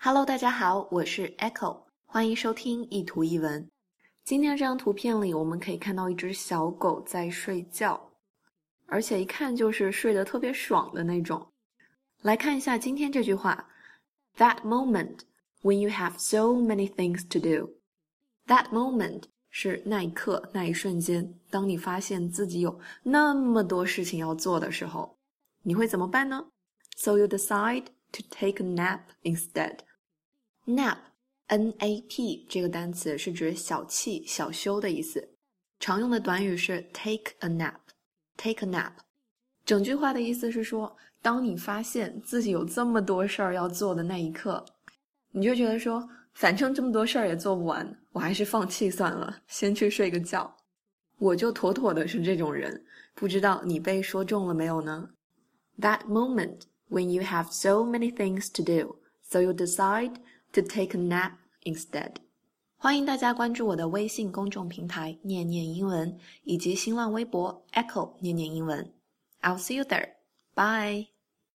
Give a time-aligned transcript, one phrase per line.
[0.00, 3.68] Hello，大家好，我是 Echo，欢迎收听一图一文。
[4.24, 8.00] 今天这张图片里，我们可以看到一只小狗在睡觉，
[8.86, 11.44] 而且一看就是睡得特别爽的那种。
[12.22, 13.68] 来看一下今天这句话
[14.36, 15.22] ：That moment
[15.62, 17.74] when you have so many things to do。
[18.46, 25.18] That moment 是那一刻、那一瞬间，当你发现自己有那么多事情要做的时候，
[25.64, 26.46] 你会怎么办呢
[26.96, 29.78] ？So you decide to take a nap instead.
[30.66, 30.98] Nap,
[31.46, 35.30] N-A-P 这个单词是指小憩、小休的意思。
[35.80, 37.80] 常用的短语是 take a nap.
[38.36, 38.92] Take a nap.
[39.64, 44.64] 整句话的意思是说，当你发现自己有这么多事儿要做的那一刻，
[45.30, 50.56] 你就觉得说，反正这么多事儿也做不完，我还是放弃算了，先去睡个觉。
[51.18, 55.10] 我就妥妥的是这种人，不知道你被说中了没有呢
[55.80, 60.19] ？That moment when you have so many things to do, so you decide
[60.53, 61.33] to take a nap
[61.65, 62.17] instead.
[62.77, 68.93] 欢迎大家关注我的微信公众平台“念念英文”以及新浪微博 “Echo 念念英文”。
[69.41, 70.09] I'll see you there.
[70.53, 71.07] Bye.